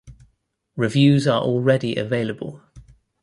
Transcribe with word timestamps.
Reviews 0.75 1.27
are 1.27 1.43
already 1.43 1.95
available. 1.95 2.59